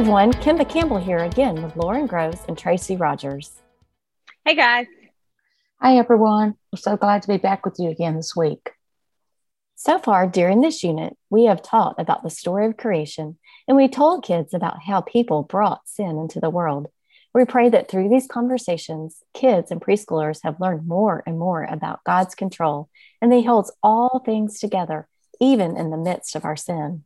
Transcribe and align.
everyone, 0.00 0.32
Kimba 0.32 0.66
Campbell 0.66 0.96
here 0.96 1.18
again 1.18 1.62
with 1.62 1.76
Lauren 1.76 2.06
Groves 2.06 2.40
and 2.48 2.56
Tracy 2.56 2.96
Rogers. 2.96 3.60
Hey 4.46 4.54
guys. 4.54 4.86
Hi 5.78 5.98
everyone. 5.98 6.54
We're 6.72 6.78
so 6.78 6.96
glad 6.96 7.20
to 7.20 7.28
be 7.28 7.36
back 7.36 7.66
with 7.66 7.78
you 7.78 7.90
again 7.90 8.16
this 8.16 8.34
week. 8.34 8.70
So 9.74 9.98
far 9.98 10.26
during 10.26 10.62
this 10.62 10.82
unit, 10.82 11.18
we 11.28 11.44
have 11.44 11.60
taught 11.60 11.96
about 11.98 12.22
the 12.22 12.30
story 12.30 12.64
of 12.64 12.78
creation 12.78 13.36
and 13.68 13.76
we 13.76 13.88
told 13.88 14.24
kids 14.24 14.54
about 14.54 14.82
how 14.86 15.02
people 15.02 15.42
brought 15.42 15.86
sin 15.86 16.16
into 16.16 16.40
the 16.40 16.48
world. 16.48 16.86
We 17.34 17.44
pray 17.44 17.68
that 17.68 17.90
through 17.90 18.08
these 18.08 18.26
conversations, 18.26 19.22
kids 19.34 19.70
and 19.70 19.82
preschoolers 19.82 20.40
have 20.44 20.62
learned 20.62 20.88
more 20.88 21.22
and 21.26 21.38
more 21.38 21.64
about 21.64 22.04
God's 22.04 22.34
control 22.34 22.88
and 23.20 23.30
that 23.30 23.36
He 23.36 23.44
holds 23.44 23.70
all 23.82 24.22
things 24.24 24.60
together, 24.60 25.08
even 25.40 25.76
in 25.76 25.90
the 25.90 25.98
midst 25.98 26.36
of 26.36 26.46
our 26.46 26.56
sin. 26.56 27.04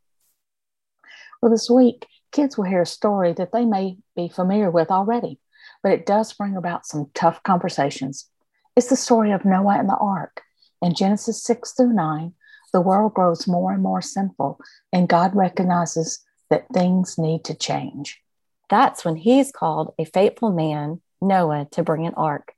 Well, 1.43 1.51
this 1.51 1.69
week, 1.69 2.07
kids 2.35 2.59
will 2.59 2.65
hear 2.65 2.83
a 2.83 2.87
story 2.87 3.33
that 3.33 3.53
they 3.53 3.65
may 3.65 3.97
be 4.17 4.29
familiar 4.29 4.71
with 4.71 4.91
already, 4.91 5.39
but 5.83 5.93
it 5.93 6.05
does 6.05 6.33
bring 6.33 6.57
about 6.57 6.85
some 6.85 7.11
tough 7.15 7.43
conversations. 7.45 8.29
It's 8.77 8.89
the 8.89 8.97
story 8.97 9.31
of 9.31 9.45
Noah 9.45 9.79
and 9.79 9.89
the 9.89 9.97
ark. 9.97 10.43
In 10.83 10.95
Genesis 10.95 11.43
6 11.45 11.73
through 11.73 11.93
9, 11.93 12.35
the 12.73 12.81
world 12.81 13.15
grows 13.15 13.47
more 13.47 13.73
and 13.73 13.83
more 13.83 14.03
sinful, 14.03 14.59
and 14.93 15.09
God 15.09 15.35
recognizes 15.37 16.25
that 16.51 16.67
things 16.75 17.17
need 17.17 17.45
to 17.45 17.55
change. 17.55 18.21
That's 18.69 19.05
when 19.05 19.15
he's 19.15 19.53
called 19.53 19.95
a 19.97 20.05
faithful 20.05 20.51
man, 20.51 21.01
Noah, 21.23 21.69
to 21.71 21.85
bring 21.85 22.05
an 22.05 22.15
ark. 22.15 22.53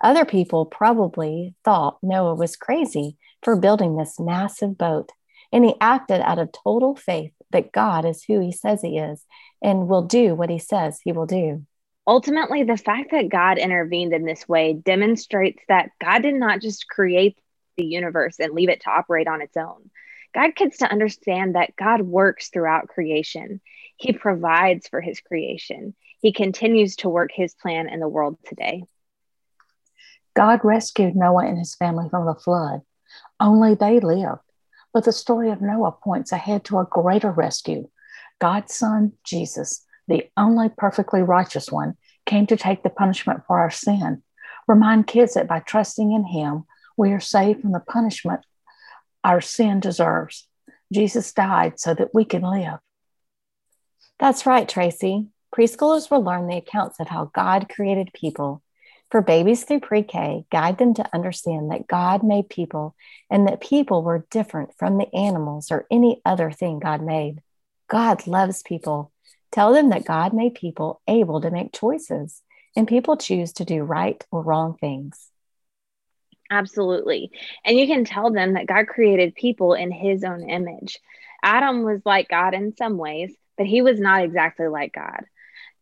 Other 0.00 0.24
people 0.24 0.66
probably 0.66 1.54
thought 1.64 1.98
Noah 2.00 2.36
was 2.36 2.54
crazy 2.54 3.16
for 3.42 3.56
building 3.56 3.96
this 3.96 4.20
massive 4.20 4.78
boat, 4.78 5.10
and 5.52 5.64
he 5.64 5.74
acted 5.80 6.20
out 6.20 6.38
of 6.38 6.50
total 6.52 6.94
faith 6.94 7.32
that 7.50 7.72
God 7.72 8.04
is 8.04 8.22
who 8.24 8.40
he 8.40 8.52
says 8.52 8.82
he 8.82 8.98
is 8.98 9.24
and 9.62 9.88
will 9.88 10.02
do 10.02 10.34
what 10.34 10.50
he 10.50 10.58
says 10.58 11.00
he 11.02 11.12
will 11.12 11.26
do. 11.26 11.64
Ultimately, 12.06 12.62
the 12.62 12.76
fact 12.76 13.10
that 13.10 13.28
God 13.28 13.58
intervened 13.58 14.12
in 14.12 14.24
this 14.24 14.48
way 14.48 14.74
demonstrates 14.74 15.62
that 15.68 15.90
God 16.00 16.22
did 16.22 16.34
not 16.34 16.60
just 16.60 16.88
create 16.88 17.36
the 17.76 17.84
universe 17.84 18.36
and 18.38 18.52
leave 18.52 18.68
it 18.68 18.82
to 18.82 18.90
operate 18.90 19.26
on 19.26 19.42
its 19.42 19.56
own. 19.56 19.90
God 20.34 20.54
gets 20.54 20.78
to 20.78 20.90
understand 20.90 21.54
that 21.54 21.74
God 21.76 22.02
works 22.02 22.48
throughout 22.48 22.88
creation. 22.88 23.60
He 23.96 24.12
provides 24.12 24.86
for 24.86 25.00
his 25.00 25.20
creation. 25.20 25.94
He 26.20 26.32
continues 26.32 26.96
to 26.96 27.08
work 27.08 27.30
his 27.32 27.54
plan 27.54 27.88
in 27.88 28.00
the 28.00 28.08
world 28.08 28.36
today. 28.46 28.84
God 30.34 30.60
rescued 30.62 31.16
Noah 31.16 31.46
and 31.46 31.58
his 31.58 31.74
family 31.74 32.08
from 32.10 32.26
the 32.26 32.34
flood. 32.34 32.82
Only 33.40 33.74
they 33.74 34.00
lived. 34.00 34.40
But 34.96 35.04
the 35.04 35.12
story 35.12 35.50
of 35.50 35.60
Noah 35.60 35.92
points 35.92 36.32
ahead 36.32 36.64
to 36.64 36.78
a 36.78 36.88
greater 36.90 37.30
rescue. 37.30 37.90
God's 38.38 38.74
son, 38.74 39.12
Jesus, 39.24 39.84
the 40.08 40.30
only 40.38 40.70
perfectly 40.70 41.20
righteous 41.20 41.70
one, 41.70 41.98
came 42.24 42.46
to 42.46 42.56
take 42.56 42.82
the 42.82 42.88
punishment 42.88 43.42
for 43.46 43.58
our 43.58 43.70
sin. 43.70 44.22
Remind 44.66 45.06
kids 45.06 45.34
that 45.34 45.48
by 45.48 45.60
trusting 45.60 46.12
in 46.12 46.24
him, 46.24 46.64
we 46.96 47.12
are 47.12 47.20
saved 47.20 47.60
from 47.60 47.72
the 47.72 47.80
punishment 47.80 48.40
our 49.22 49.42
sin 49.42 49.80
deserves. 49.80 50.48
Jesus 50.90 51.30
died 51.30 51.78
so 51.78 51.92
that 51.92 52.14
we 52.14 52.24
can 52.24 52.40
live. 52.40 52.78
That's 54.18 54.46
right, 54.46 54.66
Tracy. 54.66 55.26
Preschoolers 55.54 56.10
will 56.10 56.22
learn 56.22 56.46
the 56.46 56.56
accounts 56.56 57.00
of 57.00 57.08
how 57.08 57.30
God 57.34 57.68
created 57.68 58.14
people 58.14 58.62
for 59.10 59.22
babies 59.22 59.64
through 59.64 59.80
pre 59.80 60.02
K, 60.02 60.44
guide 60.50 60.78
them 60.78 60.94
to 60.94 61.14
understand 61.14 61.70
that 61.70 61.86
God 61.86 62.22
made 62.22 62.48
people 62.48 62.94
and 63.30 63.46
that 63.46 63.60
people 63.60 64.02
were 64.02 64.26
different 64.30 64.70
from 64.78 64.98
the 64.98 65.14
animals 65.14 65.70
or 65.70 65.86
any 65.90 66.20
other 66.24 66.50
thing 66.50 66.78
God 66.78 67.02
made. 67.02 67.40
God 67.88 68.26
loves 68.26 68.62
people. 68.62 69.12
Tell 69.52 69.72
them 69.72 69.90
that 69.90 70.04
God 70.04 70.34
made 70.34 70.54
people 70.54 71.00
able 71.06 71.40
to 71.40 71.50
make 71.50 71.72
choices 71.72 72.42
and 72.74 72.86
people 72.88 73.16
choose 73.16 73.52
to 73.54 73.64
do 73.64 73.82
right 73.82 74.22
or 74.30 74.42
wrong 74.42 74.76
things. 74.78 75.30
Absolutely. 76.50 77.30
And 77.64 77.78
you 77.78 77.86
can 77.86 78.04
tell 78.04 78.30
them 78.30 78.54
that 78.54 78.66
God 78.66 78.86
created 78.86 79.34
people 79.34 79.74
in 79.74 79.90
his 79.90 80.22
own 80.24 80.48
image. 80.48 80.98
Adam 81.42 81.82
was 81.82 82.00
like 82.04 82.28
God 82.28 82.54
in 82.54 82.76
some 82.76 82.98
ways, 82.98 83.34
but 83.56 83.66
he 83.66 83.82
was 83.82 83.98
not 83.98 84.22
exactly 84.22 84.68
like 84.68 84.92
God. 84.92 85.24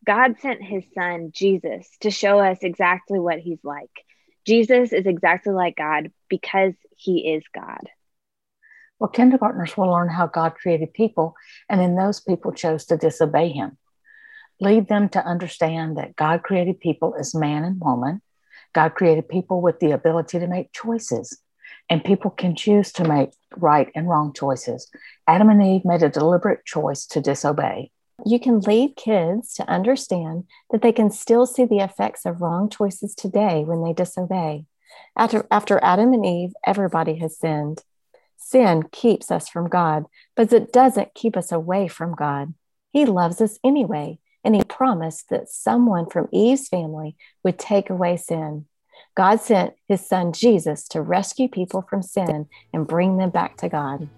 God 0.05 0.39
sent 0.41 0.63
his 0.63 0.85
son, 0.95 1.31
Jesus, 1.33 1.89
to 2.01 2.11
show 2.11 2.39
us 2.39 2.59
exactly 2.63 3.19
what 3.19 3.39
he's 3.39 3.63
like. 3.65 3.91
Jesus 4.47 4.93
is 4.93 5.07
exactly 5.07 5.53
like 5.53 5.77
God 5.77 6.11
because 6.29 6.75
he 6.97 7.35
is 7.35 7.43
God. 7.55 7.89
Well, 8.99 9.11
kindergartners 9.11 9.77
will 9.77 9.91
learn 9.91 10.09
how 10.09 10.27
God 10.27 10.55
created 10.55 10.93
people, 10.93 11.35
and 11.69 11.81
then 11.81 11.97
those 11.97 12.21
people 12.21 12.53
chose 12.53 12.85
to 12.87 12.97
disobey 12.97 13.51
him. 13.51 13.79
Lead 14.61 14.89
them 14.89 15.09
to 15.11 15.25
understand 15.25 15.97
that 15.97 16.17
God 16.17 16.43
created 16.43 16.81
people 16.81 17.15
as 17.19 17.35
man 17.35 17.65
and 17.65 17.81
woman. 17.81 18.23
God 18.73 18.91
created 18.91 19.29
people 19.29 19.61
with 19.61 19.81
the 19.81 19.93
ability 19.93 20.39
to 20.39 20.47
make 20.47 20.73
choices, 20.73 21.39
and 21.89 22.05
people 22.05 22.31
can 22.31 22.55
choose 22.55 22.93
to 22.93 23.09
make 23.09 23.31
right 23.57 23.91
and 23.95 24.09
wrong 24.09 24.33
choices. 24.33 24.91
Adam 25.27 25.49
and 25.49 25.63
Eve 25.63 25.85
made 25.85 26.03
a 26.03 26.09
deliberate 26.09 26.65
choice 26.65 27.07
to 27.07 27.21
disobey. 27.21 27.91
You 28.27 28.41
can 28.41 28.61
lead 28.61 28.97
kids 28.97 29.53
to 29.55 29.69
understand 29.69 30.45
that 30.71 30.81
they 30.81 30.93
can 30.93 31.11
still 31.11 31.45
see 31.45 31.67
the 31.67 31.81
effects 31.81 32.25
of 32.25 32.41
wrong 32.41 32.71
choices 32.71 33.15
today 33.15 33.65
when 33.65 33.83
they 33.85 33.93
disobey. 33.93 34.65
After, 35.17 35.47
after 35.51 35.79
Adam 35.83 36.13
and 36.15 36.25
Eve, 36.25 36.53
everybody 36.65 37.17
has 37.17 37.39
sinned. 37.39 37.83
Sin 38.39 38.85
keeps 38.93 39.31
us 39.31 39.49
from 39.49 39.69
God, 39.69 40.07
but 40.37 40.53
it 40.53 40.73
doesn't 40.73 41.15
keep 41.15 41.37
us 41.37 41.53
away 41.53 41.87
from 41.87 42.15
God. 42.15 42.55
He 42.93 43.05
loves 43.05 43.41
us 43.41 43.59
anyway, 43.63 44.19
and 44.43 44.55
He 44.55 44.65
promised 44.65 45.29
that 45.29 45.51
someone 45.51 46.09
from 46.09 46.29
Eve's 46.33 46.69
family 46.69 47.17
would 47.43 47.59
take 47.59 47.91
away 47.91 48.17
sin. 48.17 48.67
God 49.15 49.41
sent 49.41 49.75
His 49.87 50.07
Son 50.07 50.33
Jesus 50.33 50.89
to 50.89 51.03
rescue 51.03 51.49
people 51.49 51.83
from 51.83 52.03
sin 52.03 52.47
and 52.73 52.87
bring 52.87 53.19
them 53.19 53.31
back 53.31 53.57
to 53.59 53.69
God. 53.69 54.09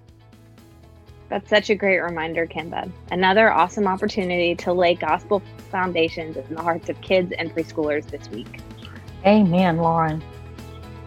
That's 1.28 1.48
such 1.48 1.70
a 1.70 1.74
great 1.74 1.98
reminder, 1.98 2.46
Kimba. 2.46 2.90
Another 3.10 3.50
awesome 3.52 3.86
opportunity 3.86 4.54
to 4.56 4.72
lay 4.72 4.94
gospel 4.94 5.42
foundations 5.70 6.36
in 6.36 6.54
the 6.54 6.62
hearts 6.62 6.88
of 6.88 7.00
kids 7.00 7.32
and 7.36 7.52
preschoolers 7.54 8.06
this 8.06 8.30
week. 8.30 8.60
Amen, 9.24 9.78
Lauren. 9.78 10.22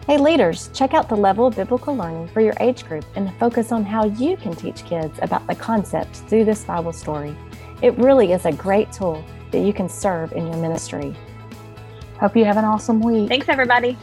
Hey, 0.06 0.18
leaders, 0.18 0.68
check 0.74 0.92
out 0.92 1.08
the 1.08 1.16
level 1.16 1.46
of 1.46 1.56
biblical 1.56 1.96
learning 1.96 2.28
for 2.28 2.40
your 2.40 2.54
age 2.60 2.84
group 2.84 3.04
and 3.14 3.32
focus 3.38 3.72
on 3.72 3.84
how 3.84 4.06
you 4.06 4.36
can 4.36 4.54
teach 4.54 4.84
kids 4.84 5.18
about 5.22 5.46
the 5.46 5.54
concepts 5.54 6.20
through 6.20 6.44
this 6.44 6.64
Bible 6.64 6.92
story. 6.92 7.34
It 7.80 7.96
really 7.96 8.32
is 8.32 8.44
a 8.44 8.52
great 8.52 8.92
tool 8.92 9.24
that 9.52 9.60
you 9.60 9.72
can 9.72 9.88
serve 9.88 10.32
in 10.32 10.46
your 10.46 10.56
ministry. 10.56 11.14
Hope 12.18 12.36
you 12.36 12.44
have 12.44 12.58
an 12.58 12.64
awesome 12.64 13.00
week. 13.00 13.28
Thanks, 13.28 13.48
everybody. 13.48 13.96